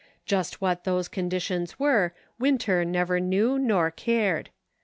Just 0.25 0.59
what 0.61 0.83
those 0.83 1.07
conditions 1.07 1.77
were, 1.77 2.11
Win 2.39 2.57
ter 2.57 2.83
neither 2.83 3.19
knew 3.19 3.59
nor 3.59 3.91
cared. 3.91 4.49